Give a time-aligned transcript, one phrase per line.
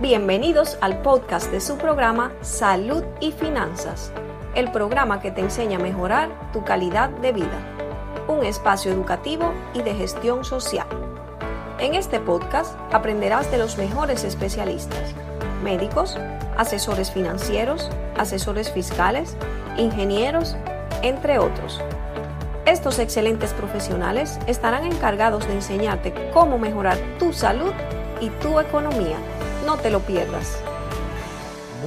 [0.00, 4.12] Bienvenidos al podcast de su programa Salud y Finanzas,
[4.54, 7.58] el programa que te enseña a mejorar tu calidad de vida,
[8.28, 10.86] un espacio educativo y de gestión social.
[11.80, 15.14] En este podcast aprenderás de los mejores especialistas,
[15.64, 16.16] médicos,
[16.56, 19.36] asesores financieros, asesores fiscales,
[19.78, 20.54] ingenieros,
[21.02, 21.80] entre otros.
[22.66, 27.72] Estos excelentes profesionales estarán encargados de enseñarte cómo mejorar tu salud
[28.20, 29.16] y tu economía
[29.68, 30.64] no te lo pierdas.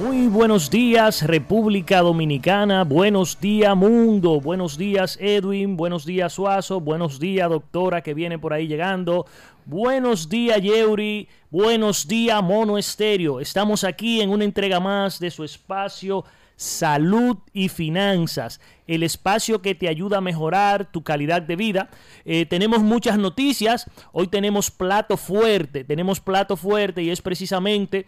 [0.00, 7.18] Muy buenos días República Dominicana, buenos días mundo, buenos días Edwin, buenos días Suazo, buenos
[7.18, 9.26] días doctora que viene por ahí llegando,
[9.66, 13.40] buenos días Yeuri, buenos días Mono Estéreo.
[13.40, 16.24] Estamos aquí en una entrega más de su espacio
[16.56, 21.90] salud y finanzas, el espacio que te ayuda a mejorar tu calidad de vida.
[22.24, 28.06] Eh, tenemos muchas noticias, hoy tenemos plato fuerte, tenemos plato fuerte y es precisamente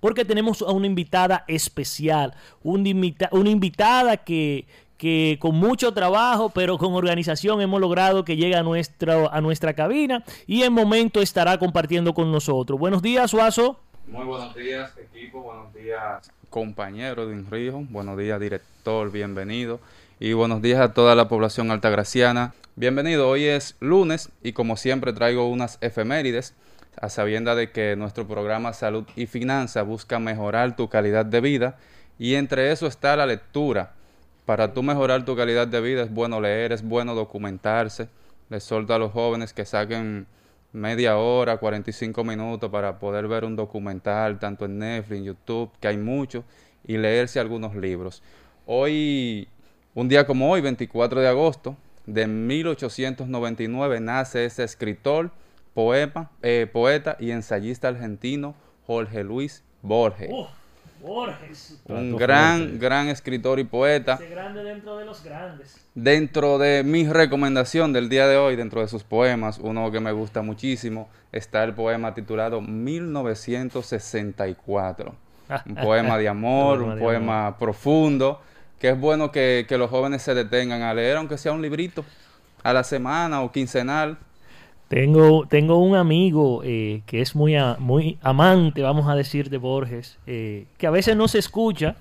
[0.00, 2.90] porque tenemos a una invitada especial, una,
[3.32, 4.66] una invitada que,
[4.96, 9.74] que con mucho trabajo, pero con organización hemos logrado que llegue a, nuestra, a nuestra
[9.74, 12.78] cabina y en momento estará compartiendo con nosotros.
[12.78, 13.80] Buenos días, Suazo.
[14.10, 15.42] Muy buenos días, equipo.
[15.42, 17.84] Buenos días, compañero de Inrijo.
[17.90, 19.12] Buenos días, director.
[19.12, 19.80] Bienvenido.
[20.18, 22.54] Y buenos días a toda la población altagraciana.
[22.74, 23.28] Bienvenido.
[23.28, 26.54] Hoy es lunes y como siempre traigo unas efemérides
[26.98, 31.76] a sabienda de que nuestro programa Salud y Finanza busca mejorar tu calidad de vida
[32.18, 33.92] y entre eso está la lectura.
[34.46, 38.08] Para tú mejorar tu calidad de vida es bueno leer, es bueno documentarse.
[38.48, 40.26] Les solto a los jóvenes que saquen
[40.72, 45.88] media hora, 45 minutos para poder ver un documental, tanto en Netflix, en YouTube, que
[45.88, 46.44] hay mucho,
[46.86, 48.22] y leerse algunos libros.
[48.66, 49.48] Hoy,
[49.94, 55.30] un día como hoy, 24 de agosto de 1899, nace ese escritor,
[55.74, 58.54] poema, eh, poeta y ensayista argentino
[58.86, 60.30] Jorge Luis Borges.
[61.00, 61.80] Borges.
[61.86, 64.18] Un gran, gran escritor y poeta.
[64.30, 65.76] grande dentro de los grandes.
[65.94, 70.12] Dentro de mi recomendación del día de hoy, dentro de sus poemas, uno que me
[70.12, 75.14] gusta muchísimo, está el poema titulado 1964.
[75.66, 78.40] un poema de amor, un poema profundo,
[78.78, 82.04] que es bueno que, que los jóvenes se detengan a leer, aunque sea un librito
[82.62, 84.18] a la semana o quincenal,
[84.88, 90.18] tengo, tengo un amigo eh, que es muy, muy amante, vamos a decir, de Borges,
[90.26, 91.96] eh, que a veces no se escucha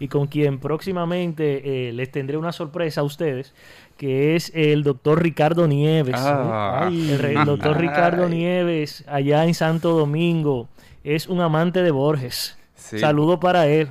[0.00, 3.54] y con quien próximamente eh, les tendré una sorpresa a ustedes,
[3.96, 6.16] que es el doctor Ricardo Nieves.
[6.18, 6.90] Ah.
[6.90, 10.68] el, doctor Ricardo Nieves, allá en Santo Domingo,
[11.04, 12.58] es un amante de Borges.
[12.74, 13.88] Saludo para él.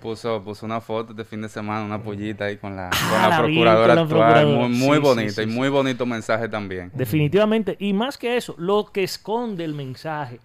[0.00, 4.00] Puso, puso una foto de fin de semana, una pollita ahí con la, ah, procuradora
[4.00, 4.46] actual.
[4.46, 6.90] Muy, muy bonita y muy bonito mensaje también.
[6.94, 7.76] Definitivamente.
[7.80, 10.38] Y más que eso, lo que esconde el mensaje.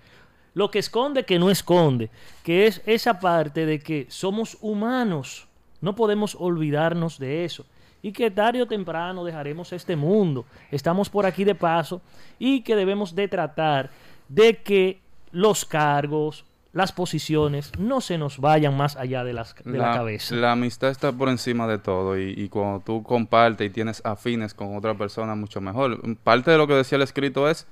[0.55, 2.09] Lo que esconde que no esconde.
[2.43, 5.47] Que es esa parte de que somos humanos.
[5.79, 7.65] No podemos olvidarnos de eso.
[8.01, 10.45] Y que tarde o temprano dejaremos este mundo.
[10.71, 12.01] Estamos por aquí de paso.
[12.39, 13.91] Y que debemos de tratar
[14.27, 14.99] de que
[15.31, 20.35] los cargos, las posiciones no se nos vayan más allá de, las, de la, cabeza.
[20.35, 24.53] La amistad está por encima de todo y, y, cuando tú compartes y tienes afines
[24.53, 25.99] con otra persona, mucho mejor.
[26.23, 27.67] Parte de lo que decía el escrito es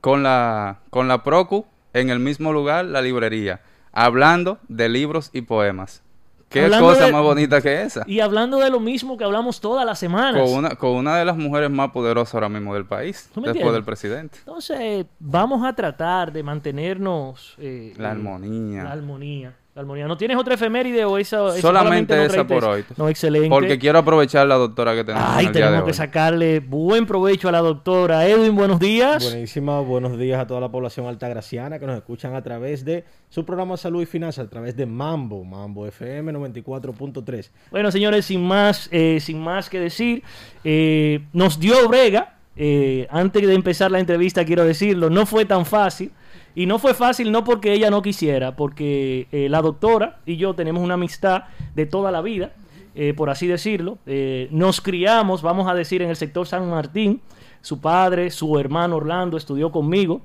[0.00, 3.60] con la, con la Procu en el mismo lugar, la librería,
[3.92, 6.02] hablando de libros y poemas.
[6.50, 8.02] Qué cosa más bonita que esa.
[8.08, 10.42] Y hablando de lo mismo que hablamos todas las semanas.
[10.42, 13.84] Con una, con una de las mujeres más poderosas ahora mismo del país, después del
[13.84, 14.38] presidente.
[14.40, 17.54] Entonces, vamos a tratar de mantenernos...
[17.58, 18.82] Eh, la armonía.
[18.82, 20.06] La armonía armonía.
[20.06, 21.56] ¿No tienes otra efeméride o esa?
[21.60, 22.84] solamente, esa por hoy.
[22.96, 23.48] No, excelente.
[23.48, 25.28] Porque quiero aprovechar la doctora que tenemos.
[25.30, 28.26] Ay, tenemos que sacarle buen provecho a la doctora.
[28.26, 29.22] Edwin, buenos días.
[29.24, 33.44] Buenísima, buenos días a toda la población altagraciana que nos escuchan a través de su
[33.44, 37.50] programa Salud y Finanzas, a través de Mambo, Mambo FM 94.3.
[37.70, 40.22] Bueno, señores, sin más, eh, sin más que decir,
[40.64, 42.36] eh, nos dio brega.
[42.56, 46.10] Eh, antes de empezar la entrevista, quiero decirlo, no fue tan fácil.
[46.54, 50.54] Y no fue fácil, no porque ella no quisiera, porque eh, la doctora y yo
[50.54, 51.44] tenemos una amistad
[51.74, 52.52] de toda la vida,
[52.94, 53.98] eh, por así decirlo.
[54.06, 57.20] Eh, nos criamos, vamos a decir, en el sector San Martín.
[57.62, 60.22] Su padre, su hermano Orlando estudió conmigo.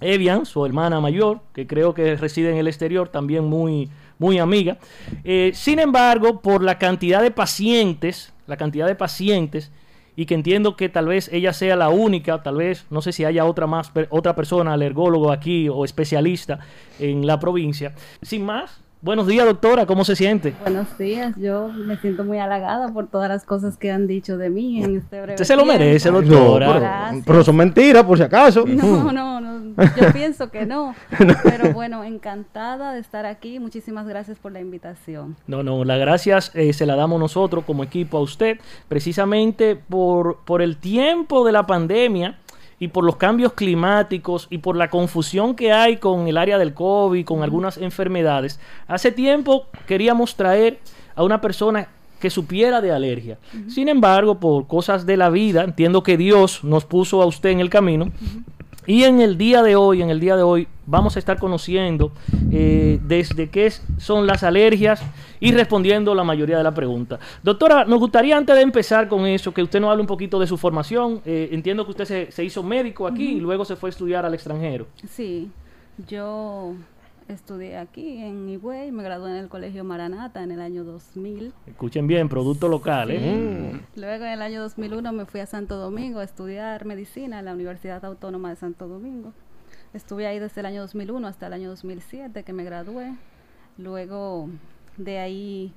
[0.00, 3.88] Evian, su hermana mayor, que creo que reside en el exterior, también muy,
[4.18, 4.78] muy amiga.
[5.52, 9.70] sin embargo, por la cantidad de pacientes, la cantidad de pacientes
[10.16, 13.24] y que entiendo que tal vez ella sea la única, tal vez, no sé si
[13.24, 16.60] haya otra más, otra persona, alergólogo aquí o especialista
[16.98, 17.94] en la provincia.
[18.20, 20.54] Sin más, buenos días doctora, ¿cómo se siente?
[20.62, 24.48] Buenos días, yo me siento muy halagada por todas las cosas que han dicho de
[24.48, 27.12] mí en este breve Usted se lo merece, doctora.
[27.26, 28.64] pero, son mentiras, por si acaso.
[28.72, 30.94] No, no, no, yo pienso que no.
[31.42, 33.58] Pero bueno, encantada de estar aquí.
[33.58, 35.36] Muchísimas gracias por la invitación.
[35.46, 38.58] No, no, las gracias eh, se la damos nosotros como equipo a usted,
[38.88, 42.38] precisamente por, por el tiempo de la pandemia
[42.82, 46.74] y por los cambios climáticos y por la confusión que hay con el área del
[46.74, 48.58] COVID, con algunas enfermedades.
[48.88, 50.80] Hace tiempo queríamos traer
[51.14, 51.86] a una persona
[52.18, 53.38] que supiera de alergia.
[53.68, 57.60] Sin embargo, por cosas de la vida, entiendo que Dios nos puso a usted en
[57.60, 58.10] el camino.
[58.86, 62.12] Y en el día de hoy, en el día de hoy, vamos a estar conociendo
[62.50, 65.00] eh, desde qué son las alergias
[65.38, 67.20] y respondiendo la mayoría de las preguntas.
[67.44, 70.48] Doctora, nos gustaría antes de empezar con eso, que usted nos hable un poquito de
[70.48, 71.20] su formación.
[71.24, 74.34] Eh, entiendo que usted se, hizo médico aquí y luego se fue a estudiar al
[74.34, 74.86] extranjero.
[75.08, 75.48] Sí,
[76.08, 76.74] yo
[77.28, 81.52] Estudié aquí en Higüey, me gradué en el Colegio Maranata en el año 2000.
[81.66, 83.80] Escuchen bien, producto local, ¿eh?
[83.96, 87.54] Luego en el año 2001 me fui a Santo Domingo a estudiar medicina en la
[87.54, 89.32] Universidad Autónoma de Santo Domingo.
[89.94, 93.14] Estuve ahí desde el año 2001 hasta el año 2007 que me gradué.
[93.78, 94.48] Luego
[94.96, 95.72] de ahí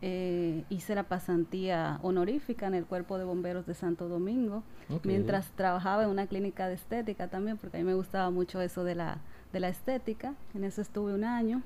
[0.00, 4.62] eh, hice la pasantía honorífica en el Cuerpo de Bomberos de Santo Domingo,
[5.02, 8.84] mientras trabajaba en una clínica de estética también, porque a mí me gustaba mucho eso
[8.84, 9.18] de la
[9.52, 11.62] de la estética, en eso estuve un año,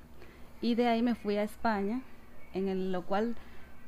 [0.61, 2.03] y de ahí me fui a España,
[2.55, 3.35] en lo cual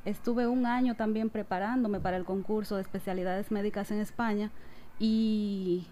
[0.03, 4.51] estuve un año también preparándome para el concurso de especialidades médicas en España
[4.99, 5.87] y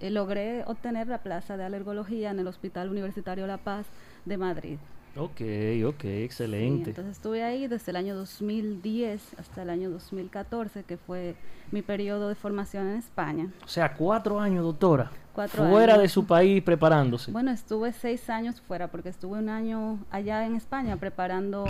[0.00, 3.86] eh, logré obtener la plaza de alergología en el Hospital Universitario La Paz
[4.24, 4.78] de Madrid.
[5.18, 5.40] Ok,
[5.86, 6.90] ok, excelente.
[6.90, 11.34] entonces estuve ahí desde el año 2010 hasta el año 2014, que fue
[11.72, 13.50] mi periodo de formación en España.
[13.64, 15.10] O sea, cuatro años, doctora.
[15.36, 17.30] Cuatro fuera de su país preparándose.
[17.30, 21.66] Bueno, estuve seis años fuera, porque estuve un año allá en España preparando,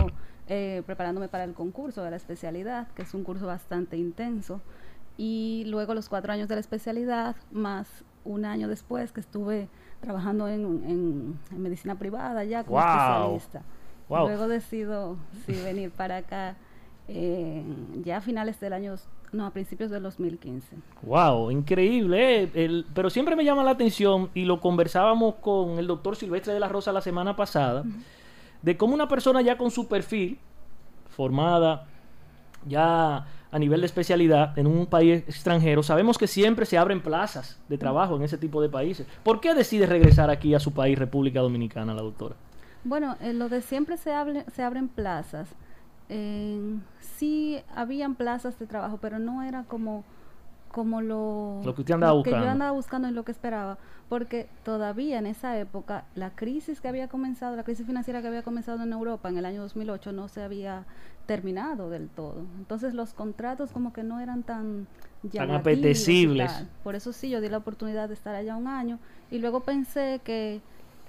[0.47, 4.61] eh, preparándome para el concurso de la especialidad, que es un curso bastante intenso.
[5.17, 9.67] Y luego los cuatro años de la especialidad, más un año después que estuve
[9.99, 13.63] trabajando en, medicina privada ya como especialista.
[14.07, 16.55] Luego decido sí, venir para acá
[17.09, 17.65] eh,
[18.05, 18.95] ya a finales del año,
[19.31, 20.75] no, a principios del 2015.
[21.03, 22.49] Wow, increíble.
[22.53, 26.59] Eh, pero siempre me llama la atención y lo conversábamos con el doctor Silvestre de
[26.59, 27.83] la Rosa la semana pasada,
[28.61, 30.39] de cómo una persona ya con su perfil
[31.09, 31.85] formada,
[32.67, 37.59] ya a nivel de especialidad en un país extranjero, sabemos que siempre se abren plazas
[37.69, 39.07] de trabajo en ese tipo de países.
[39.23, 42.35] ¿Por qué decide regresar aquí a su país, República Dominicana, la doctora?
[42.83, 44.11] Bueno, lo de siempre se,
[44.53, 45.49] se abren plazas.
[46.09, 50.03] Sí habían plazas de trabajo, pero no era como
[50.71, 52.37] como lo, lo que usted andaba buscando.
[52.37, 53.77] que yo andaba buscando y lo que esperaba,
[54.09, 58.43] porque todavía en esa época la crisis que había comenzado, la crisis financiera que había
[58.43, 60.85] comenzado en Europa en el año 2008 no se había
[61.25, 62.45] terminado del todo.
[62.57, 64.87] Entonces los contratos como que no eran tan
[65.33, 66.51] tan apetecibles.
[66.83, 68.99] Por eso sí yo di la oportunidad de estar allá un año
[69.31, 70.61] y luego pensé que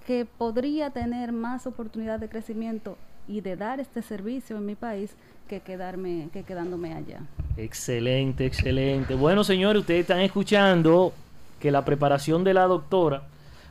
[0.06, 2.96] que podría tener más oportunidad de crecimiento
[3.28, 5.10] y de dar este servicio en mi país
[5.48, 7.20] que quedarme que quedándome allá.
[7.56, 9.14] Excelente, excelente.
[9.14, 11.12] Bueno, señores, ustedes están escuchando
[11.60, 13.22] que la preparación de la doctora,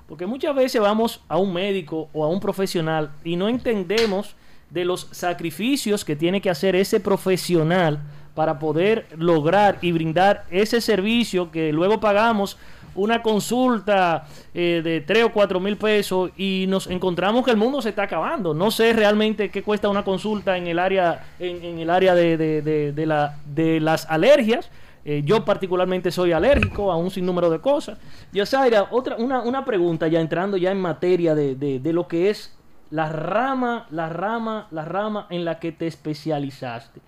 [0.07, 4.35] porque muchas veces vamos a un médico o a un profesional y no entendemos
[4.69, 7.99] de los sacrificios que tiene que hacer ese profesional
[8.35, 12.57] para poder lograr y brindar ese servicio que luego pagamos
[12.97, 17.81] una consulta eh, de 3 o 4 mil pesos y nos encontramos que el mundo
[17.81, 18.53] se está acabando.
[18.53, 23.05] No sé realmente qué cuesta una consulta en el área, en, el área de, de,
[23.05, 24.69] la, de las alergias.
[25.05, 27.97] Eh, yo particularmente soy alérgico a un sinnúmero de cosas.
[28.33, 32.53] Yasaira, otra, una, una pregunta ya entrando ya en materia de, de lo que es
[32.89, 36.99] la rama, la rama, la rama en la que te especializaste.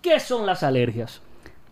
[0.00, 1.20] ¿Qué son las alergias?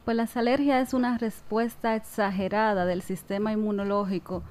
[0.05, 4.43] Pues las alergias es una respuesta exagerada del sistema inmunológico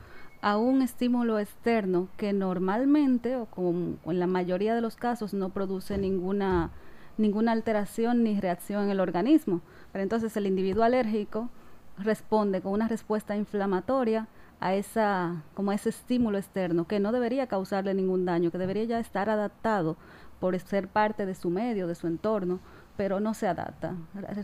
[0.41, 5.49] a un estímulo externo que normalmente o como en la mayoría de los casos no
[5.49, 6.69] produce ninguna
[7.17, 9.61] ninguna alteración ni reacción en el organismo.
[9.91, 11.49] Pero entonces el individuo alérgico
[11.97, 14.27] responde con una respuesta inflamatoria
[14.59, 18.83] a esa como a ese estímulo externo que no debería causarle ningún daño, que debería
[18.83, 19.97] ya estar adaptado
[20.39, 22.59] por ser parte de su medio, de su entorno
[22.99, 23.95] pero no se adapta,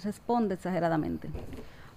[0.01, 1.29] responde exageradamente.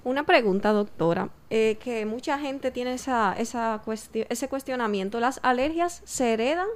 [0.02, 3.80] Una pregunta, doctora, eh, que mucha gente tiene esa, esa
[4.28, 6.66] ese cuestionamiento, ¿las alergias se heredan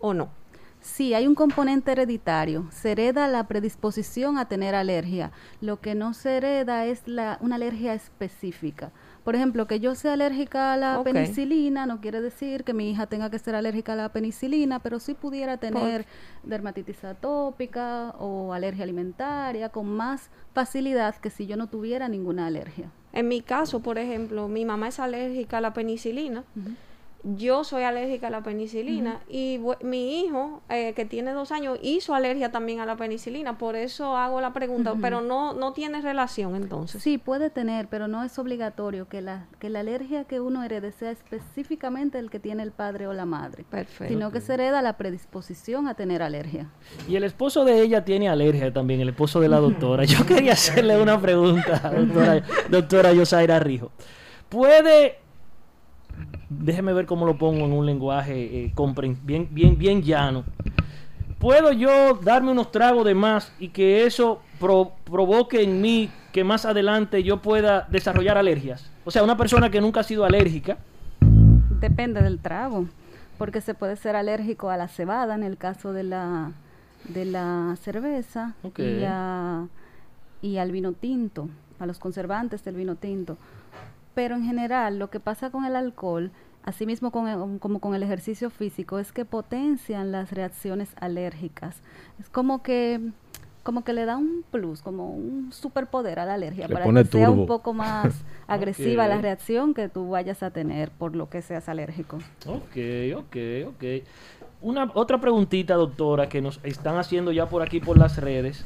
[0.00, 0.30] o no?
[0.80, 2.66] Sí, hay un componente hereditario.
[2.70, 5.32] Se hereda la predisposición a tener alergia.
[5.60, 8.90] Lo que no se hereda es la, una alergia específica.
[9.26, 13.08] Por ejemplo, que yo sea alérgica a la penicilina no quiere decir que mi hija
[13.08, 16.06] tenga que ser alérgica a la penicilina, pero sí pudiera tener
[16.44, 22.92] dermatitis atópica o alergia alimentaria con más facilidad que si yo no tuviera ninguna alergia.
[23.12, 26.44] En mi caso, por ejemplo, mi mamá es alérgica a la penicilina.
[27.34, 32.14] Yo soy alérgica a la penicilina y mi hijo, eh, que tiene dos años, hizo
[32.14, 33.58] alergia también a la penicilina.
[33.58, 37.02] Por eso hago la pregunta, pero no, no tiene relación entonces.
[37.02, 40.92] Sí, puede tener, pero no es obligatorio que la, que la alergia que uno herede
[40.92, 43.64] sea específicamente el que tiene el padre o la madre.
[43.68, 44.12] Perfecto.
[44.12, 46.70] Sino que se hereda la predisposición a tener alergia.
[47.08, 50.04] Y el esposo de ella tiene alergia también, el esposo de la doctora.
[50.04, 53.90] Yo quería hacerle una pregunta, doctora, doctora Yosaira Rijo.
[54.48, 55.25] ¿Puede
[56.48, 58.72] déjeme ver cómo lo pongo en un lenguaje eh,
[59.22, 60.44] bien, bien, bien llano.
[61.38, 66.64] ¿Puedo yo darme unos tragos de más y que eso provoque en mí que más
[66.64, 68.90] adelante yo pueda desarrollar alergias?
[69.04, 70.78] O sea, una persona que nunca ha sido alérgica.
[71.78, 72.86] Depende del trago,
[73.36, 76.52] porque se puede ser alérgico a la cebada en el caso de la,
[77.08, 79.04] de la cerveza y,
[80.46, 83.36] y al vino tinto, a los conservantes del vino tinto
[84.16, 86.30] pero en general lo que pasa con el alcohol,
[86.64, 91.82] asimismo con como con el ejercicio físico, es que potencian las reacciones alérgicas.
[92.18, 92.98] Es como que
[93.62, 97.30] como que le da un plus, como un superpoder a la alergia para que sea
[97.30, 101.68] un poco más agresiva la reacción que tú vayas a tener por lo que seas
[101.68, 102.16] alérgico.
[102.46, 102.76] Ok,
[103.18, 103.36] ok,
[103.68, 103.84] ok.
[104.62, 108.64] Una otra preguntita, doctora, que nos están haciendo ya por aquí por las redes.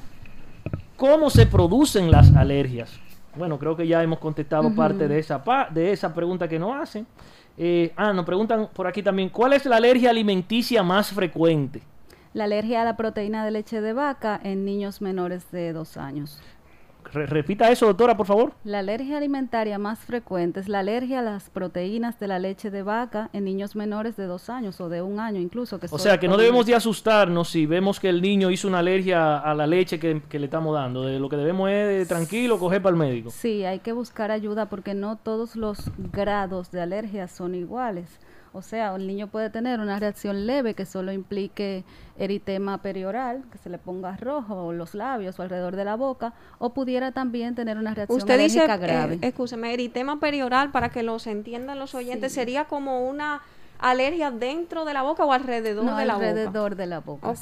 [0.97, 3.01] ¿Cómo se producen las alergias?
[3.37, 7.07] Bueno, creo que ya hemos contestado parte de esa, de esa pregunta que nos hacen.
[7.57, 11.83] Eh, ah, nos preguntan por aquí también, ¿cuál es la alergia alimenticia más frecuente?
[12.33, 16.41] La alergia a la proteína de leche de vaca en niños menores de dos años
[17.13, 18.53] repita eso, doctora, por favor.
[18.65, 22.83] La alergia alimentaria más frecuente es la alergia a las proteínas de la leche de
[22.83, 25.79] vaca en niños menores de dos años o de un año incluso.
[25.91, 29.39] o sea, que no debemos de asustarnos si vemos que el niño hizo una alergia
[29.39, 31.05] a la leche que, le estamos dando.
[31.05, 33.31] De lo que debemos es tranquilo, coger para el médico.
[33.31, 38.19] Sí, hay que buscar ayuda porque no todos los grados de alergia son iguales.
[38.53, 41.85] O sea, el niño puede tener una reacción leve que solo implique
[42.19, 46.35] eritema perioral, que se le ponga rojo o los labios o alrededor de la boca,
[46.59, 49.15] o pudiera también tener una reacción Usted dice, grave.
[49.23, 53.43] Eh, escúcheme, eritema perioral, para que los entiendan los oyentes, sería como una
[53.79, 56.29] alergia dentro de la boca o alrededor de la boca.
[56.29, 57.35] Alrededor de la boca.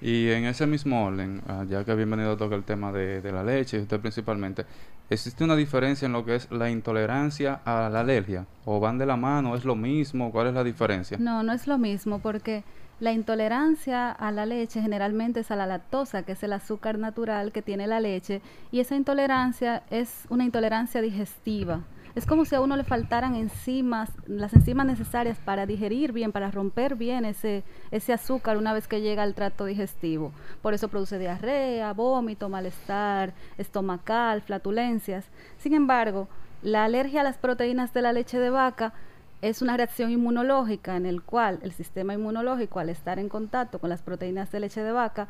[0.00, 3.44] Y en ese mismo orden, ah, ya que bienvenido toca el tema de, de la
[3.44, 4.66] leche, usted principalmente,
[5.12, 8.46] ¿existe una diferencia en lo que es la intolerancia a la alergia?
[8.64, 9.54] ¿O van de la mano?
[9.54, 10.30] ¿Es lo mismo?
[10.30, 11.18] ¿Cuál es la diferencia?
[11.18, 12.64] No, no es lo mismo porque
[13.00, 17.50] la intolerancia a la leche generalmente es a la lactosa, que es el azúcar natural
[17.50, 18.40] que tiene la leche,
[18.70, 21.80] y esa intolerancia es una intolerancia digestiva.
[22.14, 26.50] Es como si a uno le faltaran enzimas, las enzimas necesarias para digerir bien, para
[26.50, 30.32] romper bien ese, ese azúcar una vez que llega al trato digestivo.
[30.60, 35.24] Por eso produce diarrea, vómito, malestar estomacal, flatulencias.
[35.56, 36.28] Sin embargo,
[36.62, 38.92] la alergia a las proteínas de la leche de vaca
[39.40, 43.90] es una reacción inmunológica en el cual el sistema inmunológico al estar en contacto con
[43.90, 45.28] las proteínas de leche de vaca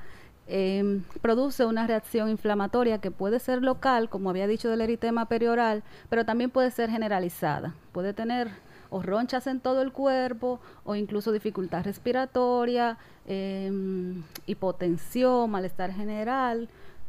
[0.49, 5.85] Em, produce una reacción inflamatoria que puede ser local, como había dicho del eritema perioral,
[6.09, 7.75] pero también puede ser generalizada.
[7.93, 8.51] Puede tener
[8.91, 16.69] o ronchas en todo el cuerpo o incluso dificultad respiratoria, em, hipotensión, malestar general.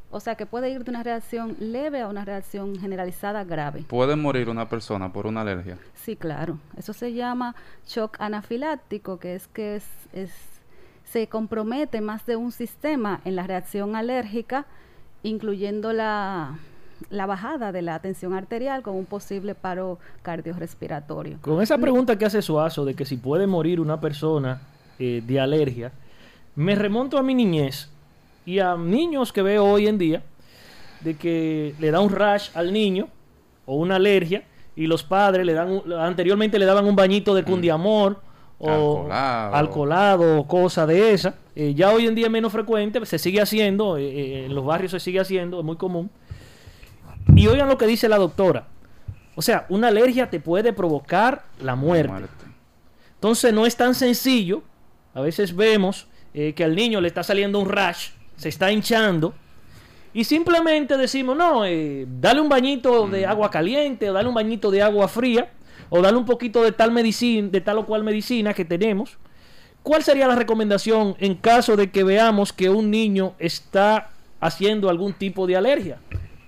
[0.10, 3.84] O sea que puede ir de una reacción leve a una reacción generalizada grave.
[3.88, 5.78] ¿Puede morir una persona por una alergia?
[5.96, 6.60] Sí, claro.
[6.78, 7.56] Eso se llama
[7.88, 9.82] shock anafiláctico, que es que
[10.14, 10.53] es
[11.06, 14.66] se compromete más de un sistema en la reacción alérgica,
[15.22, 16.58] incluyendo la,
[17.10, 21.38] bajada de la tensión arterial con un posible paro cardiorrespiratorio.
[21.42, 24.62] Con esa pregunta que hace Suazo de que si puede morir una persona
[25.00, 25.92] eh, de alergia,
[26.56, 27.90] me remonto a mi niñez
[28.46, 30.24] y a niños que veo hoy en día
[31.02, 33.08] de que le da un rash al niño
[33.66, 34.44] o una alergia
[34.76, 37.46] y los padres le dan anteriormente le daban un bañito de mm.
[37.46, 38.22] cundiamor
[38.64, 41.36] o alcoholado, o cosa de esa.
[41.56, 44.66] Eh, ya hoy en día es menos frecuente, se sigue haciendo, eh, eh, en los
[44.66, 46.10] barrios se sigue haciendo, es muy común.
[47.36, 48.68] Y oigan lo que dice la doctora.
[49.36, 52.24] O sea, una alergia te puede provocar la muerte.
[53.16, 54.62] Entonces no es tan sencillo.
[55.14, 59.34] A veces vemos que al niño le está saliendo un rash, se está hinchando.
[60.14, 63.30] Y simplemente decimos, no, dale un bañito de mm.
[63.30, 65.50] agua caliente o dale un bañito de agua fría
[65.96, 69.20] o darle un poquito de tal medicina, de tal o cual medicina que tenemos.
[69.84, 74.10] ¿Cuál sería la recomendación en caso de que veamos que un niño está
[74.40, 76.00] haciendo algún tipo de alergia?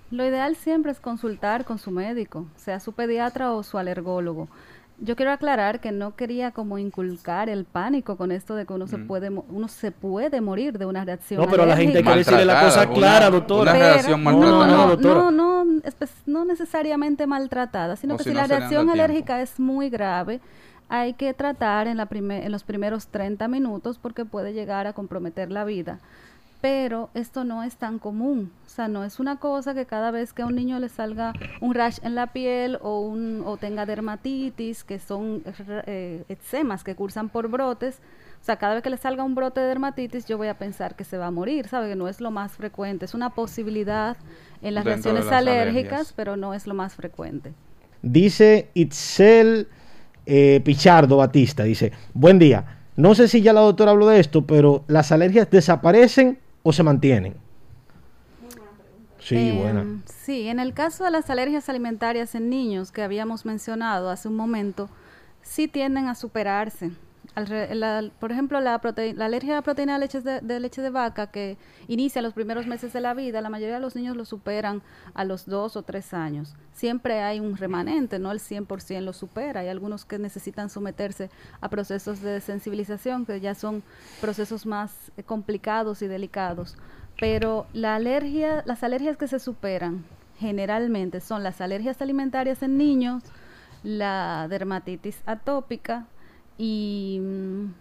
[0.09, 4.47] Lo ideal siempre es consultar con su médico, sea su pediatra o su alergólogo.
[4.97, 8.87] Yo quiero aclarar que no quería como inculcar el pánico con esto de que uno
[8.87, 9.07] se mm.
[9.07, 12.15] puede uno se puede morir de una reacción No, pero a la gente hay que
[12.15, 13.73] decirle la cosa clara, doctora.
[13.73, 14.67] Una reacción maltratada.
[14.67, 15.64] No, no, no, no,
[16.25, 20.39] necesariamente maltratada, sino que si la reacción alérgica es muy grave,
[20.89, 25.51] hay que tratar en, la en los primeros 30 minutos porque puede llegar a comprometer
[25.51, 25.99] la vida.
[26.61, 30.33] Pero esto no es tan común, o sea, no es una cosa que cada vez
[30.33, 33.85] que a un niño le salga un rash en la piel o, un, o tenga
[33.85, 35.43] dermatitis, que son
[35.85, 37.99] eh, eczemas que cursan por brotes,
[38.45, 40.95] o sea, cada vez que le salga un brote de dermatitis, yo voy a pensar
[40.95, 41.89] que se va a morir, ¿sabe?
[41.89, 43.05] Que no es lo más frecuente.
[43.05, 44.17] Es una posibilidad
[44.61, 47.53] en las reacciones alérgicas, pero no es lo más frecuente.
[48.03, 49.67] Dice Itzel
[50.27, 52.81] eh, Pichardo Batista, dice, buen día.
[52.95, 56.83] No sé si ya la doctora habló de esto, pero ¿las alergias desaparecen o se
[56.83, 57.33] mantienen?
[59.17, 59.85] Sí, em, buena.
[60.05, 64.35] Sí, en el caso de las alergias alimentarias en niños que habíamos mencionado hace un
[64.35, 64.87] momento,
[65.41, 66.91] sí tienden a superarse
[68.19, 68.81] por ejemplo, la,
[69.15, 71.57] la, alergia a proteína de leche de, leche de vaca que
[71.89, 74.81] inicia los primeros meses de la vida, la mayoría de los niños lo superan
[75.13, 76.55] a los dos o tres años.
[76.71, 79.61] Siempre hay un remanente, no el 100% lo supera.
[79.61, 83.83] Hay algunos que necesitan someterse a procesos de sensibilización, que ya son
[84.21, 86.77] procesos más eh, complicados y delicados.
[87.19, 90.05] Pero la alergia, las alergias que se superan
[90.37, 93.23] generalmente son las alergias alimentarias en niños,
[93.83, 96.07] la dermatitis atópica,
[96.57, 97.73] y mm,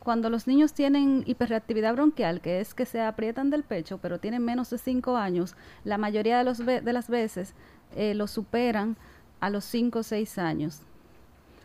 [0.00, 4.44] cuando los niños tienen hiperreactividad bronquial, que es que se aprietan del pecho, pero tienen
[4.44, 7.54] menos de 5 años, la mayoría de, los de las veces
[7.94, 8.96] eh, lo superan
[9.40, 10.82] a los 5 o 6 años.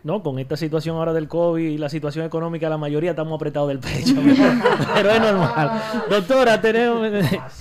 [0.03, 3.68] No, con esta situación ahora del COVID y la situación económica, la mayoría estamos apretados
[3.68, 4.15] del pecho.
[4.96, 5.82] pero es normal.
[6.10, 7.08] Doctora, tenemos...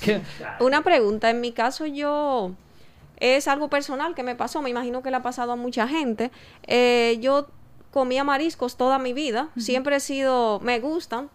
[0.60, 1.28] Una pregunta.
[1.28, 2.52] En mi caso, yo...
[3.18, 4.62] Es algo personal que me pasó.
[4.62, 6.30] Me imagino que le ha pasado a mucha gente.
[6.66, 7.48] Eh, yo
[7.90, 11.30] comía mariscos toda mi vida, siempre he sido, me gustan,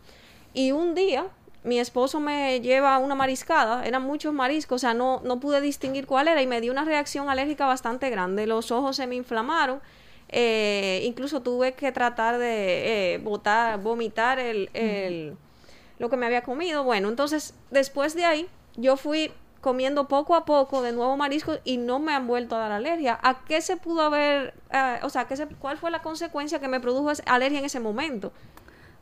[0.54, 1.28] y un día
[1.64, 6.06] mi esposo me lleva una mariscada, eran muchos mariscos, o sea, no, no pude distinguir
[6.06, 9.82] cuál era y me dio una reacción alérgica bastante grande, los ojos se me inflamaron,
[10.30, 15.36] eh, incluso tuve que tratar de eh, botar, vomitar el, el,
[16.00, 19.32] lo que me había comido, bueno, entonces después de ahí yo fui
[19.66, 23.18] comiendo poco a poco de nuevo mariscos y no me han vuelto a dar alergia.
[23.24, 26.68] ¿A qué se pudo haber, eh, o sea, qué se, cuál fue la consecuencia que
[26.68, 28.32] me produjo alergia en ese momento?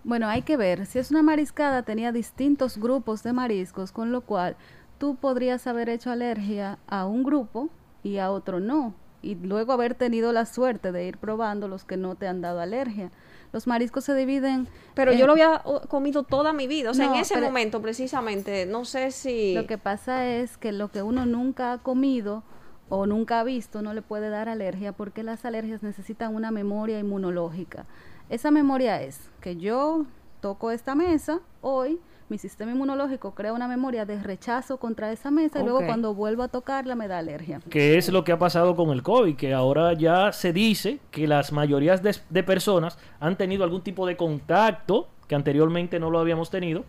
[0.05, 4.21] Bueno, hay que ver, si es una mariscada tenía distintos grupos de mariscos, con lo
[4.21, 4.55] cual
[4.99, 7.67] tú podrías haber hecho alergia a un grupo
[8.01, 11.97] y a otro no, y luego haber tenido la suerte de ir probando los que
[11.97, 13.11] no te han dado alergia
[13.53, 14.67] los mariscos se dividen.
[14.95, 18.83] Pero yo lo había comido toda mi vida, o sea, en ese momento precisamente, no
[18.83, 19.53] sé si...
[19.53, 22.43] Lo que pasa es que lo que uno nunca ha comido
[22.89, 26.99] o nunca ha visto no le puede dar alergia porque las alergias necesitan una memoria
[26.99, 27.85] inmunológica.
[28.29, 30.05] Esa memoria es que yo
[30.41, 31.99] toco esta mesa hoy,
[32.33, 36.41] mi sistema inmunológico crea una memoria de rechazo contra esa mesa y luego cuando vuelvo
[36.41, 37.61] a tocarla me da alergia.
[37.69, 41.27] Que es lo que ha pasado con el COVID, que ahora ya se dice que
[41.27, 46.49] las mayorías de, personas han tenido algún tipo de contacto que anteriormente no lo habíamos
[46.49, 46.85] tenido.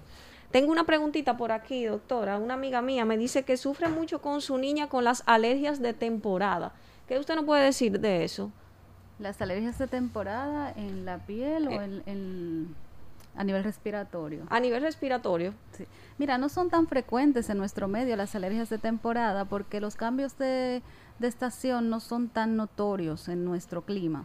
[0.50, 2.38] Tengo una preguntita por aquí, doctora.
[2.38, 5.92] Una amiga mía me dice que sufre mucho con su niña con las alergias de
[5.92, 6.72] temporada.
[7.06, 8.50] ¿Qué usted no puede decir de eso?
[9.18, 12.74] Las alergias de temporada en la piel o eh, en
[13.36, 14.46] a nivel respiratorio.
[14.50, 15.54] A nivel respiratorio.
[15.72, 15.86] Sí.
[16.18, 20.38] Mira, no son tan frecuentes en nuestro medio las alergias de temporada porque los cambios
[20.38, 20.82] de,
[21.18, 24.24] de estación no son tan notorios en nuestro clima.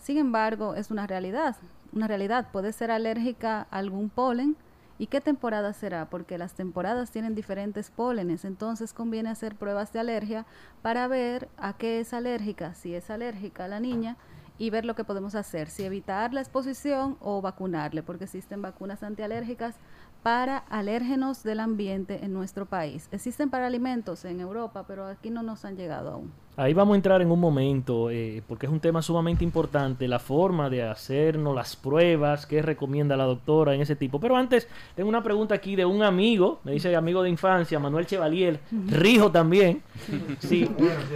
[0.00, 1.56] Sin embargo, es una realidad.
[1.92, 2.48] Una realidad.
[2.52, 4.56] Puede ser alérgica a algún polen.
[4.98, 6.08] ¿Y qué temporada será?
[6.08, 10.46] Porque las temporadas tienen diferentes pólenes, entonces conviene hacer pruebas de alergia
[10.80, 14.16] para ver a qué es alérgica, si es alérgica a la niña
[14.58, 19.02] y ver lo que podemos hacer, si evitar la exposición o vacunarle, porque existen vacunas
[19.02, 19.76] antialérgicas
[20.22, 23.08] para alérgenos del ambiente en nuestro país.
[23.12, 26.32] Existen para alimentos en Europa, pero aquí no nos han llegado aún.
[26.56, 30.18] Ahí vamos a entrar en un momento, eh, porque es un tema sumamente importante, la
[30.18, 34.18] forma de hacernos las pruebas, qué recomienda la doctora en ese tipo.
[34.18, 38.06] Pero antes, tengo una pregunta aquí de un amigo, me dice amigo de infancia, Manuel
[38.06, 39.82] Chevalier, Rijo también.
[40.40, 40.68] Sí,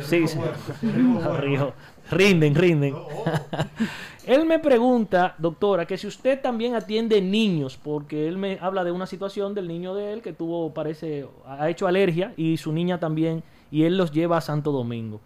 [0.03, 0.39] sí, sí.
[1.39, 1.73] Rijo.
[2.11, 2.95] Rinden, rinden.
[4.27, 8.93] él me pregunta, doctora, que si usted también atiende niños, porque él me habla de
[8.93, 12.99] una situación del niño de él que tuvo, parece, ha hecho alergia y su niña
[12.99, 15.21] también, y él los lleva a Santo Domingo.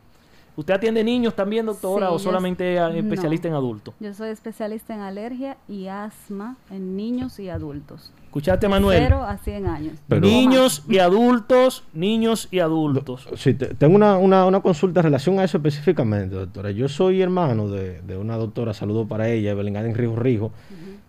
[0.57, 3.95] ¿Usted atiende niños también, doctora, o solamente especialista en adultos?
[3.99, 8.13] Yo soy especialista en alergia y asma en niños y adultos.
[8.27, 9.01] ¿Escuchaste, Manuel?
[9.01, 9.93] Cero a 100 años.
[10.09, 13.29] niños y adultos, niños y adultos.
[13.37, 16.71] Sí, tengo una, una, consulta en relación a eso específicamente, doctora.
[16.71, 20.53] Yo soy hermano de, una doctora, saludo para ella, Evelyn en Rijo Rijo,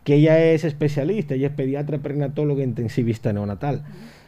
[0.04, 3.84] que ella es especialista, ella es pediatra perinatóloga intensivista neonatal.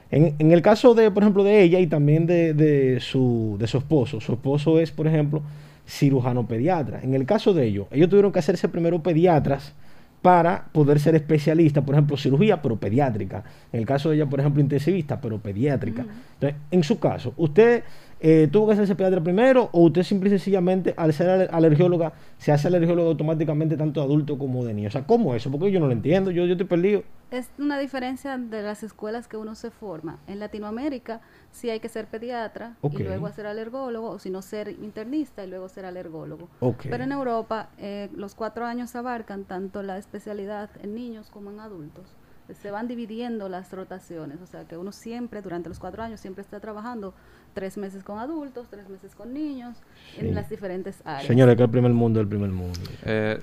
[0.10, 4.22] En, el caso de, por ejemplo, de ella y también de, su, de su esposo,
[4.22, 5.42] su esposo es, por ejemplo,
[5.88, 7.02] cirujano pediatra.
[7.04, 9.74] En el caso de ellos, ellos tuvieron que hacerse primero pediatras
[10.22, 13.44] para poder ser especialistas, por ejemplo, cirugía, pero pediátrica.
[13.72, 16.06] En el caso de ella, por ejemplo, intensivista, pero pediátrica.
[16.34, 17.84] Entonces, en su caso, usted
[18.20, 22.52] eh, tuvo que hacerse pediatra primero o usted simple y sencillamente, al ser alergióloga, se
[22.52, 24.88] hace alergióloga automáticamente tanto de adulto como de niño.
[24.88, 25.52] O sea, ¿cómo eso?
[25.52, 27.04] Porque yo no lo entiendo, yo, yo estoy perdido.
[27.30, 30.20] Es una diferencia de las escuelas que uno se forma.
[30.28, 34.70] En Latinoamérica sí hay que ser pediatra y luego ser alergólogo, o si no ser
[34.70, 36.48] internista y luego ser alergólogo.
[36.84, 41.60] Pero en Europa eh, los cuatro años abarcan tanto la especialidad en niños como en
[41.60, 42.17] adultos
[42.54, 46.42] se van dividiendo las rotaciones, o sea que uno siempre, durante los cuatro años, siempre
[46.42, 47.14] está trabajando
[47.54, 49.78] tres meses con adultos, tres meses con niños,
[50.18, 51.28] en las diferentes áreas.
[51.28, 52.80] Señores, que el primer mundo es el primer mundo.
[53.04, 53.40] Eh,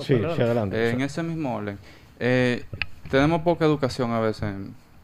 [0.00, 0.90] sí, adelante.
[0.90, 1.78] en ese mismo orden,
[2.18, 2.64] eh,
[3.10, 4.54] tenemos poca educación a veces,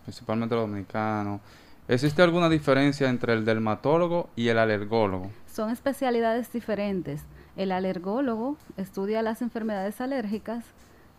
[0.05, 1.41] principalmente los dominicanos.
[1.89, 5.31] ¿Existe alguna diferencia entre el dermatólogo y el alergólogo?
[5.53, 7.23] Son especialidades diferentes.
[7.57, 10.65] El alergólogo estudia las enfermedades alérgicas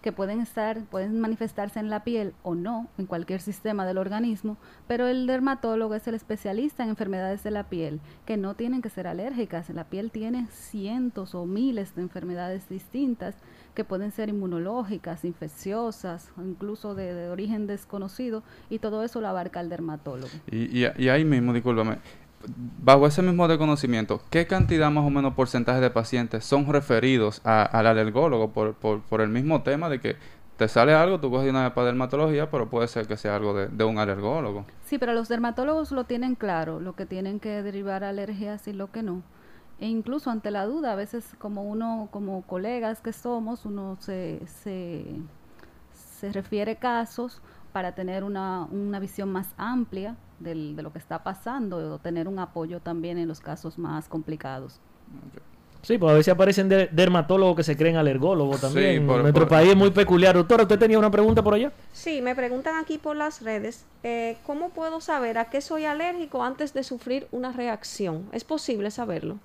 [0.02, 4.58] que pueden estar, pueden manifestarse en la piel o no, en cualquier sistema del organismo,
[4.88, 8.90] pero el dermatólogo es el especialista en enfermedades de la piel, que no tienen que
[8.90, 9.70] ser alérgicas.
[9.70, 13.36] La piel tiene cientos o miles de enfermedades distintas
[13.76, 19.70] que pueden ser inmunológicas, infecciosas, incluso de, origen desconocido, y todo eso lo abarca el
[19.70, 20.32] dermatólogo.
[20.50, 21.98] Y, y, ahí mismo, discúlpame,
[22.48, 27.88] bajo ese mismo desconocimiento, ¿qué cantidad más o menos porcentaje de pacientes son referidos al
[27.88, 30.16] alergólogo por, por, el mismo tema de que
[30.58, 33.84] te sale algo, tú coges una para dermatología, pero puede ser que sea algo de,
[33.84, 34.66] un alergólogo?
[34.86, 38.92] Sí, pero los dermatólogos lo tienen claro, lo que tienen que derivar alergias y lo
[38.92, 39.24] que no.
[39.80, 44.40] E incluso ante la duda, a veces como uno, como colegas que somos, uno se,
[44.46, 45.06] se,
[45.94, 51.24] se refiere casos para tener una, una visión más amplia del, de lo que está
[51.24, 54.80] pasando o tener un apoyo también en los casos más complicados.
[55.82, 59.06] Sí, pues a veces aparecen dermatólogos que se creen alergólogos también.
[59.08, 60.36] Nuestro país es muy peculiar.
[60.36, 61.72] Doctora, ¿usted tenía una pregunta por allá?
[61.92, 66.44] Sí, me preguntan aquí por las redes, eh, ¿cómo puedo saber a qué soy alérgico
[66.44, 68.28] antes de sufrir una reacción?
[68.32, 69.40] ¿Es posible saberlo?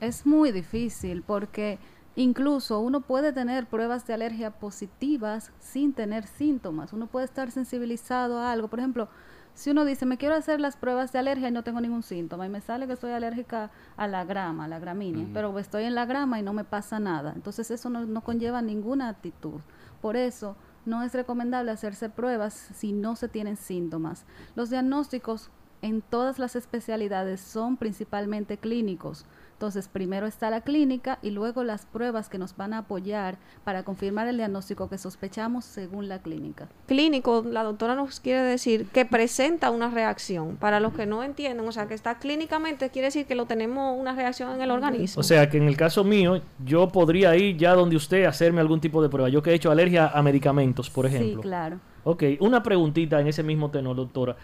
[0.00, 1.78] Es muy difícil porque
[2.16, 6.92] Incluso uno puede tener pruebas de alergia positivas sin tener síntomas.
[6.92, 8.68] Uno puede estar sensibilizado a algo.
[8.68, 9.08] Por ejemplo,
[9.54, 12.46] si uno dice, me quiero hacer las pruebas de alergia y no tengo ningún síntoma,
[12.46, 15.96] y me sale que estoy alérgica a la grama, a la gramínea, pero estoy en
[15.96, 17.32] la grama y no me pasa nada.
[17.34, 19.60] Entonces eso no, no conlleva ninguna actitud.
[20.00, 20.54] Por eso
[20.86, 24.26] no es recomendable hacerse pruebas si no se tienen síntomas.
[24.54, 25.50] Los diagnósticos
[25.82, 29.26] en todas las especialidades son principalmente clínicos.
[29.58, 33.82] Entonces, primero está la clínica y luego las pruebas que nos van a apoyar para
[33.82, 36.68] confirmar el diagnóstico que sospechamos según la clínica.
[36.86, 40.54] Clínico, la doctora nos quiere decir que presenta una reacción.
[40.58, 43.98] Para los que no entienden, o sea, que está clínicamente, quiere decir que lo tenemos
[43.98, 45.18] una reacción en el organismo.
[45.18, 48.80] O sea, que en el caso mío, yo podría ir ya donde usted hacerme algún
[48.80, 49.28] tipo de prueba.
[49.28, 51.42] Yo que he hecho alergia a medicamentos, por ejemplo.
[51.42, 51.80] Sí, claro.
[52.04, 54.36] Ok, una preguntita en ese mismo tenor, doctora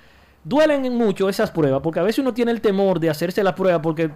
[0.45, 3.81] duelen mucho esas pruebas, porque a veces uno tiene el temor de hacerse la prueba,
[3.81, 4.11] porque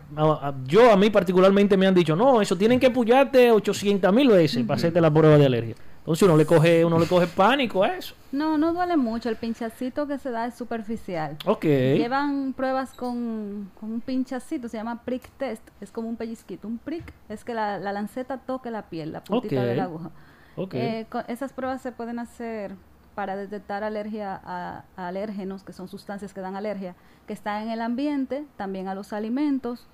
[0.65, 4.65] yo a mí particularmente me han dicho, no, eso tienen que puyarte 800 mil veces
[4.65, 5.75] para hacerte la prueba de alergia.
[5.99, 8.15] Entonces uno le coge, uno le coge pánico a eso.
[8.33, 11.37] No, no duele mucho, el pinchacito que se da es superficial.
[11.45, 11.65] Ok.
[11.65, 17.13] Llevan pruebas con, un pinchacito, se llama prick test, es como un pellizquito, un prick
[17.29, 20.11] es que la, lanceta toque la piel, la puntita de la aguja.
[20.57, 20.81] Okay.
[20.81, 22.75] Eh, esas pruebas se pueden hacer
[23.19, 26.95] para detectar alergia a, alérgenos, que son sustancias que dan alergia,
[27.27, 29.89] que están en el ambiente, también a los alimentos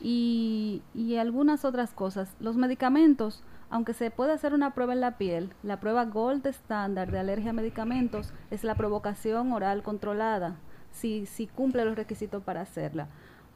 [0.00, 2.34] y, y algunas otras cosas.
[2.40, 7.12] Los medicamentos, aunque se puede hacer una prueba en la piel, la prueba Gold Standard
[7.12, 10.56] de alergia a medicamentos es la provocación oral controlada,
[10.90, 13.06] si, si cumple los requisitos para hacerla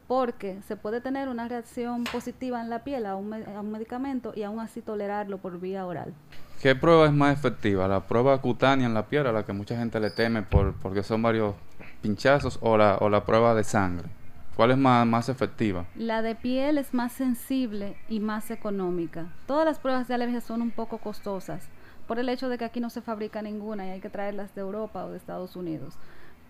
[0.08, 4.32] porque se puede tener una reacción positiva en la piel a un, a un, medicamento
[4.34, 6.14] y aún así tolerarlo por vía oral.
[6.62, 7.86] ¿Qué prueba es más efectiva?
[7.86, 11.02] ¿La prueba cutánea en la piel, a la que mucha gente le teme por, porque
[11.02, 11.54] son varios
[12.00, 14.08] pinchazos, o la, o la prueba de sangre?
[14.56, 15.84] ¿Cuál es más, más efectiva?
[15.94, 19.26] La de piel es más sensible y más económica.
[19.46, 21.68] Todas las pruebas de alergia son un poco costosas
[22.08, 24.62] por el hecho de que aquí no se fabrica ninguna y hay que traerlas de
[24.62, 25.94] Europa o de Estados Unidos.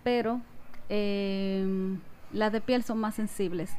[0.03, 0.39] Pero
[0.87, 1.97] eh,
[2.31, 3.71] las de piel son más sensibles.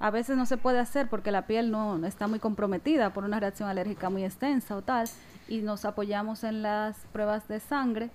[0.00, 3.40] A veces no se puede hacer porque la piel no está muy comprometida por una
[3.40, 5.08] reacción alérgica muy extensa o tal,
[5.48, 8.10] y nos apoyamos en las pruebas de sangre,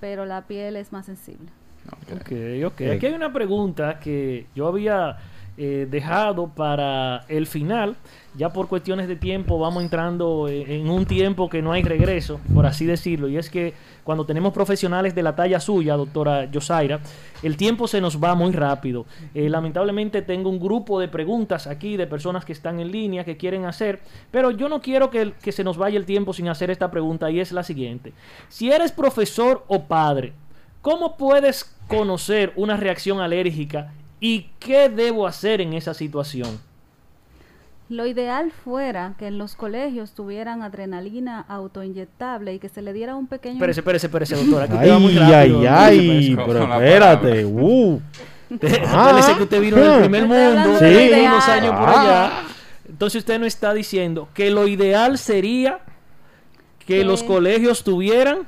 [0.00, 1.48] pero la piel es más sensible.
[2.14, 2.32] Ok,
[2.66, 2.80] ok.
[2.92, 5.18] Aquí hay una pregunta que yo había
[5.58, 7.96] eh, dejado para el final.
[8.36, 12.66] Ya por cuestiones de tiempo vamos entrando en un tiempo que no hay regreso, por
[12.66, 13.28] así decirlo.
[13.28, 13.72] Y es que
[14.04, 17.00] cuando tenemos profesionales de la talla suya, doctora Yosaira,
[17.42, 19.06] el tiempo se nos va muy rápido.
[19.34, 23.38] Eh, lamentablemente tengo un grupo de preguntas aquí de personas que están en línea, que
[23.38, 26.70] quieren hacer, pero yo no quiero que, que se nos vaya el tiempo sin hacer
[26.70, 28.12] esta pregunta y es la siguiente.
[28.50, 30.34] Si eres profesor o padre,
[30.82, 36.58] ¿cómo puedes conocer una reacción alérgica ¿Y qué debo hacer en esa situación?
[37.88, 43.14] Lo ideal fuera que en los colegios tuvieran adrenalina autoinyectable y que se le diera
[43.14, 43.54] un pequeño...
[43.54, 44.66] Espérese, espérese, espérese, doctora.
[44.80, 47.44] ay, ay, ay, pero espérate.
[47.44, 48.00] Uh.
[48.86, 51.10] Ah, que usted vino del primer mundo, sí.
[51.20, 52.26] unos años por allá.
[52.26, 52.42] Ah.
[52.88, 55.80] Entonces usted no está diciendo que lo ideal sería
[56.86, 58.46] que los colegios tuvieran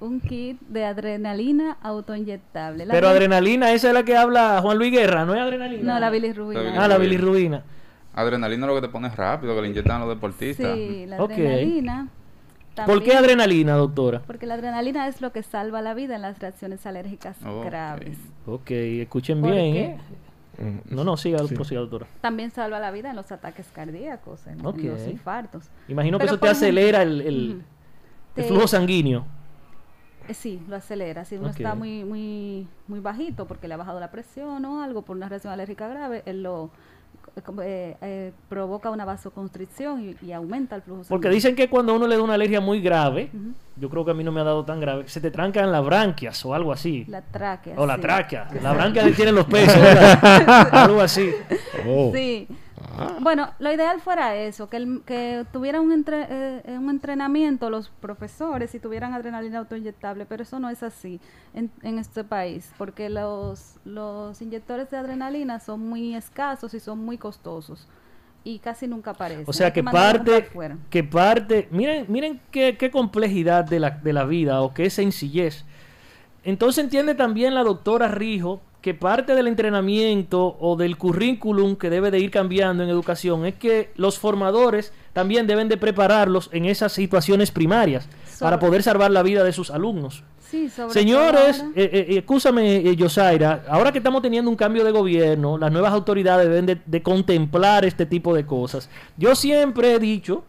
[0.00, 2.86] un kit de adrenalina autoinyectable.
[2.88, 5.94] Pero adrenalina, esa es la que habla Juan Luis Guerra, ¿no es adrenalina?
[5.94, 6.84] No, la bilirrubina.
[6.84, 7.62] ah, la bilirrubina.
[8.14, 10.74] Adrenalina es lo que te pone rápido, que le inyectan los deportistas.
[10.74, 12.08] Sí, la adrenalina.
[12.86, 14.22] ¿Por qué adrenalina, doctora?
[14.24, 18.18] Porque la adrenalina es lo que salva la vida en las reacciones alérgicas graves.
[18.46, 19.98] Ok, escuchen bien, ¿eh?
[20.58, 21.74] Mm, no, no, siga, sí.
[21.74, 22.06] doctora.
[22.20, 24.76] También salva la vida en los ataques cardíacos, en, los
[25.08, 25.70] infartos.
[25.88, 27.62] Imagino que eso te acelera el,
[28.36, 29.26] el flujo sanguíneo.
[30.28, 31.24] Eh, sí, lo acelera.
[31.24, 35.02] Si uno está muy, muy, muy bajito porque le ha bajado la presión o algo
[35.02, 36.70] por una reacción alérgica grave, él lo
[37.62, 41.04] eh, eh, provoca una vasoconstricción y, aumenta el flujo.
[41.08, 43.30] Porque dicen que cuando uno le da una alergia muy grave,
[43.76, 45.84] yo creo que a mí no me ha dado tan grave, se te trancan las
[45.84, 47.04] branquias o algo así.
[47.08, 47.74] La tráquea.
[47.78, 48.48] O la tráquea.
[48.62, 49.80] La branquia le tienen los pesos.
[50.72, 51.30] algo así.
[51.86, 52.10] Oh.
[52.12, 52.46] Sí.
[52.98, 53.18] Ah.
[53.20, 58.74] Bueno, lo ideal fuera eso, que, el, que tuvieran un, eh, un entrenamiento los profesores
[58.74, 61.20] y tuvieran adrenalina autoinyectable, pero eso no es así
[61.54, 66.98] en, en, este país, porque los, los inyectores de adrenalina son muy escasos y son
[66.98, 67.88] muy costosos
[68.44, 69.44] y casi nunca aparecen.
[69.46, 70.48] O sea, que, parte,
[70.90, 75.64] que parte, miren, miren qué, qué complejidad de la, de la vida o qué sencillez.
[76.44, 82.10] Entonces entiende también la doctora Rijo que parte del entrenamiento o del currículum que debe
[82.10, 86.92] de ir cambiando en educación es que los formadores también deben de prepararlos en esas
[86.92, 90.22] situaciones primarias para poder salvar la vida de sus alumnos.
[90.88, 95.70] Señores, eh, eh, escúchame, eh, Yosaira, ahora que estamos teniendo un cambio de gobierno, las
[95.70, 98.88] nuevas autoridades deben de contemplar este tipo de cosas.
[99.18, 100.44] Yo siempre he dicho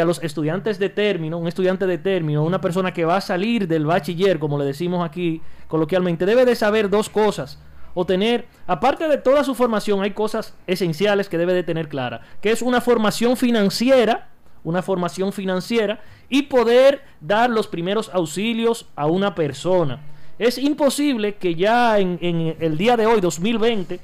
[0.00, 3.68] a los estudiantes de término, un estudiante de término, una persona que va a salir
[3.68, 7.58] del bachiller, como le decimos aquí coloquialmente, debe de saber dos cosas.
[7.94, 12.20] O tener, aparte de toda su formación, hay cosas esenciales que debe de tener clara,
[12.40, 14.28] que es una formación financiera,
[14.62, 20.00] una formación financiera y poder dar los primeros auxilios a una persona.
[20.38, 24.00] Es imposible que ya en el día de hoy, 2020,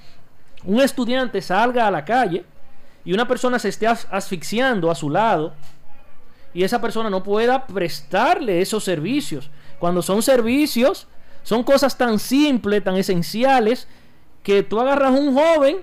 [0.65, 2.45] un estudiante salga a la calle
[3.05, 5.53] y una persona se esté asfixiando a su lado
[6.55, 9.51] y esa persona no pueda prestarle esos servicios.
[9.81, 11.09] Cuando son servicios,
[11.43, 13.89] son cosas tan simples, tan esenciales,
[14.45, 15.79] que tú agarras un joven,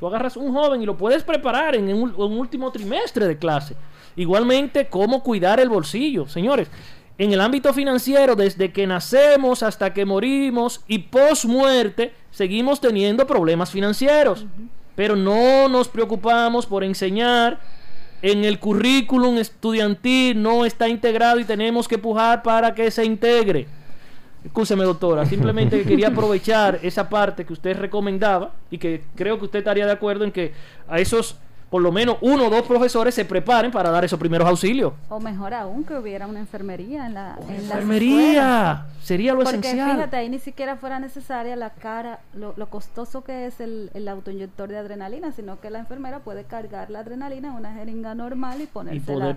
[0.00, 3.76] tú agarras un joven y lo puedes preparar en un, último trimestre de clase.
[4.16, 6.26] Igualmente, cómo cuidar el bolsillo.
[6.26, 6.68] Señores,
[7.18, 13.26] en el ámbito financiero, desde que nacemos hasta que morimos y post muerte, seguimos teniendo
[13.26, 14.46] problemas financieros.
[14.96, 17.60] Pero no nos preocupamos por enseñar
[18.24, 23.66] en el currículum estudiantil no está integrado y tenemos que pujar para que se integre.
[24.42, 29.58] Escúcheme, doctora, simplemente quería aprovechar esa parte que usted recomendaba y que creo que usted
[29.58, 30.54] estaría de acuerdo en que
[30.88, 31.36] a esos
[31.70, 34.92] por lo menos uno o dos profesores se preparen para dar esos primeros auxilios.
[35.08, 39.92] O mejor aún, que hubiera una enfermería en la en Enfermería, sería lo Porque esencial.
[39.92, 44.68] fíjate, ahí ni siquiera fuera necesaria la cara, lo, costoso que es el, el autoinyector
[44.68, 48.66] de adrenalina, sino que la enfermera puede cargar la adrenalina en una jeringa normal y
[48.66, 49.36] ponérsela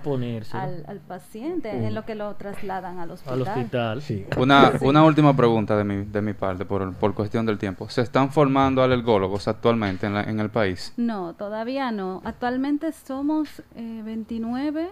[0.54, 3.42] al, al, paciente, en lo que lo trasladan al hospital.
[3.42, 4.26] Al hospital, sí.
[4.38, 7.90] Una, una última pregunta de mi, de mi parte, por, por cuestión del tiempo.
[7.90, 10.94] ¿Se están formando alergólogos actualmente en, la, en el país?
[10.98, 14.90] No, todavía no Actualmente somos 29, eh,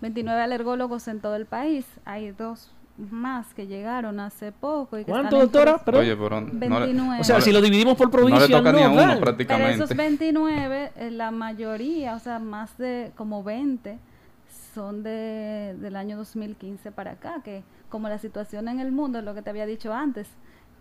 [0.00, 1.86] 29 alergólogos en todo el país.
[2.04, 4.98] Hay dos más que llegaron hace poco.
[4.98, 5.80] Y ¿Cuánto, doctora?
[5.92, 7.20] Oye, 29.
[7.20, 9.74] o sea, si lo dividimos por provincia, no le toca ni a uno prácticamente.
[9.74, 14.00] Pero esos 29, eh, la mayoría, o sea, más de como 20,
[14.74, 19.36] son de, del año 2015 para acá, que como la situación en el mundo, lo
[19.36, 20.26] que te había dicho antes,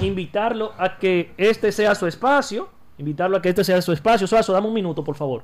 [0.00, 2.68] invitarlo a que este sea su espacio,
[2.98, 4.26] invitarlo a que este sea su espacio.
[4.26, 5.42] Suazo, dame un minuto, por favor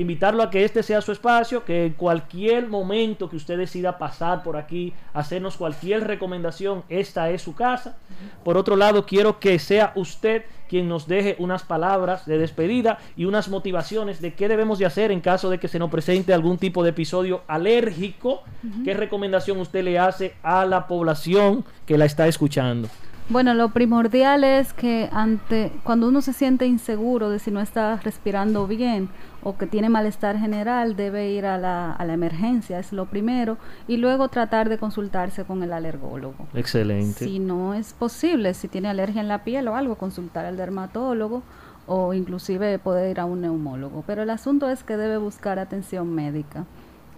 [0.00, 4.42] invitarlo a que este sea su espacio, que en cualquier momento que usted decida pasar
[4.42, 7.98] por aquí, hacernos cualquier recomendación, esta es su casa.
[8.44, 13.24] Por otro lado, quiero que sea usted quien nos deje unas palabras de despedida y
[13.24, 16.58] unas motivaciones de qué debemos de hacer en caso de que se nos presente algún
[16.58, 18.42] tipo de episodio alérgico.
[18.84, 22.88] ¿Qué recomendación usted le hace a la población que la está escuchando?
[23.30, 27.94] Bueno, lo primordial es que ante cuando uno se siente inseguro de si no está
[27.94, 29.08] respirando bien
[29.44, 33.56] o que tiene malestar general, debe ir a la, a la emergencia, es lo primero,
[33.86, 36.48] y luego tratar de consultarse con el alergólogo.
[36.54, 37.24] Excelente.
[37.24, 41.44] Si no es posible, si tiene alergia en la piel o algo, consultar al dermatólogo
[41.86, 44.02] o inclusive poder ir a un neumólogo.
[44.08, 46.64] Pero el asunto es que debe buscar atención médica.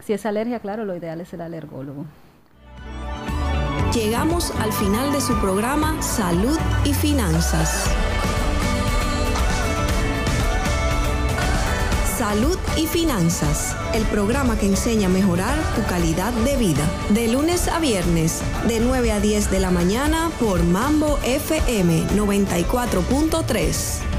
[0.01, 2.05] Si es alergia, claro, lo ideal es el alergólogo.
[3.95, 7.85] Llegamos al final de su programa Salud y Finanzas.
[12.17, 16.89] Salud y Finanzas, el programa que enseña a mejorar tu calidad de vida.
[17.11, 24.12] De lunes a viernes, de 9 a 10 de la mañana por Mambo FM 94.3.